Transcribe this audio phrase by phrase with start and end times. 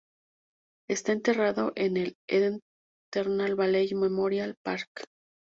[0.89, 4.89] Está enterrado en el Eternal Valley Memorial Park.